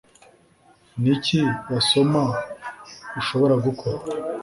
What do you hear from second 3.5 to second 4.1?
gukora